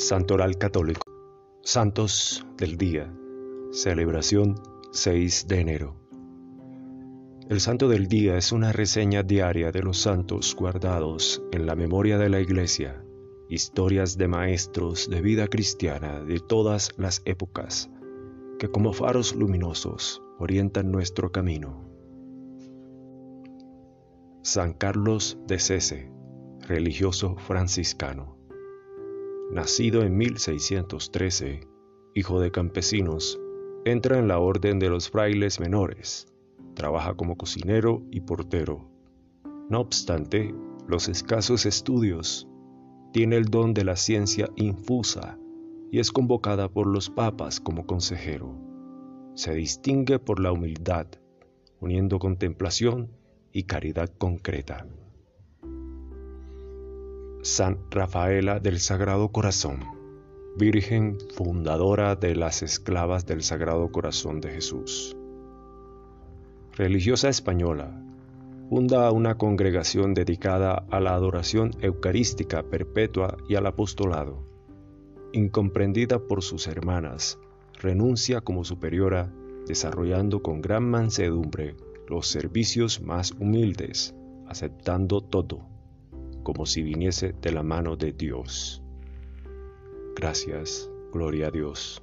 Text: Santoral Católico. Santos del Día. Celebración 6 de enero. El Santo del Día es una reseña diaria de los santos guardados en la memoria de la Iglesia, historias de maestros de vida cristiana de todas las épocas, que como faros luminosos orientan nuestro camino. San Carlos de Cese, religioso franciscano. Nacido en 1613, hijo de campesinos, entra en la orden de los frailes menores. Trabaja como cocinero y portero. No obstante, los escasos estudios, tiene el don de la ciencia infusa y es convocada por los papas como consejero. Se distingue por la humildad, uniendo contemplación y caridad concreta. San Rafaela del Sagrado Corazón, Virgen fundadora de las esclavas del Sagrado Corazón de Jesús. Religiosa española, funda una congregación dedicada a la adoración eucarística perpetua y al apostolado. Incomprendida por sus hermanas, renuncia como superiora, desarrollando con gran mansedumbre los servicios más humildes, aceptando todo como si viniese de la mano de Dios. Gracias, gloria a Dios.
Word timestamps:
Santoral 0.00 0.58
Católico. 0.58 1.02
Santos 1.60 2.46
del 2.56 2.76
Día. 2.78 3.12
Celebración 3.72 4.54
6 4.92 5.48
de 5.48 5.60
enero. 5.60 5.96
El 7.48 7.58
Santo 7.58 7.88
del 7.88 8.06
Día 8.06 8.36
es 8.36 8.52
una 8.52 8.70
reseña 8.70 9.24
diaria 9.24 9.72
de 9.72 9.82
los 9.82 9.98
santos 9.98 10.54
guardados 10.54 11.42
en 11.50 11.66
la 11.66 11.74
memoria 11.74 12.16
de 12.16 12.28
la 12.28 12.38
Iglesia, 12.38 13.04
historias 13.48 14.16
de 14.16 14.28
maestros 14.28 15.10
de 15.10 15.20
vida 15.20 15.48
cristiana 15.48 16.20
de 16.20 16.38
todas 16.38 16.92
las 16.96 17.20
épocas, 17.24 17.90
que 18.60 18.70
como 18.70 18.92
faros 18.92 19.34
luminosos 19.34 20.22
orientan 20.38 20.92
nuestro 20.92 21.32
camino. 21.32 21.90
San 24.42 24.74
Carlos 24.74 25.38
de 25.48 25.58
Cese, 25.58 26.12
religioso 26.68 27.34
franciscano. 27.36 28.37
Nacido 29.50 30.02
en 30.02 30.14
1613, 30.14 31.60
hijo 32.14 32.38
de 32.38 32.50
campesinos, 32.50 33.40
entra 33.86 34.18
en 34.18 34.28
la 34.28 34.38
orden 34.40 34.78
de 34.78 34.90
los 34.90 35.08
frailes 35.08 35.58
menores. 35.58 36.26
Trabaja 36.74 37.14
como 37.14 37.38
cocinero 37.38 38.02
y 38.10 38.20
portero. 38.20 38.90
No 39.70 39.80
obstante, 39.80 40.54
los 40.86 41.08
escasos 41.08 41.64
estudios, 41.64 42.46
tiene 43.14 43.36
el 43.36 43.46
don 43.46 43.72
de 43.72 43.84
la 43.84 43.96
ciencia 43.96 44.50
infusa 44.56 45.38
y 45.90 45.98
es 45.98 46.12
convocada 46.12 46.68
por 46.68 46.86
los 46.86 47.08
papas 47.08 47.58
como 47.58 47.86
consejero. 47.86 48.54
Se 49.34 49.54
distingue 49.54 50.18
por 50.18 50.40
la 50.40 50.52
humildad, 50.52 51.06
uniendo 51.80 52.18
contemplación 52.18 53.12
y 53.50 53.62
caridad 53.62 54.10
concreta. 54.18 54.86
San 57.48 57.78
Rafaela 57.90 58.60
del 58.60 58.78
Sagrado 58.78 59.30
Corazón, 59.30 59.80
Virgen 60.58 61.16
fundadora 61.34 62.14
de 62.14 62.36
las 62.36 62.62
esclavas 62.62 63.24
del 63.24 63.42
Sagrado 63.42 63.90
Corazón 63.90 64.42
de 64.42 64.50
Jesús. 64.50 65.16
Religiosa 66.76 67.30
española, 67.30 68.04
funda 68.68 69.10
una 69.12 69.38
congregación 69.38 70.12
dedicada 70.12 70.84
a 70.90 71.00
la 71.00 71.14
adoración 71.14 71.70
eucarística 71.80 72.62
perpetua 72.64 73.38
y 73.48 73.54
al 73.54 73.66
apostolado. 73.66 74.44
Incomprendida 75.32 76.18
por 76.18 76.42
sus 76.42 76.66
hermanas, 76.66 77.38
renuncia 77.80 78.42
como 78.42 78.62
superiora, 78.62 79.32
desarrollando 79.66 80.42
con 80.42 80.60
gran 80.60 80.84
mansedumbre 80.84 81.76
los 82.08 82.28
servicios 82.28 83.00
más 83.00 83.32
humildes, 83.32 84.14
aceptando 84.46 85.22
todo 85.22 85.77
como 86.48 86.64
si 86.64 86.82
viniese 86.82 87.34
de 87.42 87.52
la 87.52 87.62
mano 87.62 87.94
de 87.94 88.10
Dios. 88.10 88.82
Gracias, 90.16 90.90
gloria 91.12 91.48
a 91.48 91.50
Dios. 91.50 92.02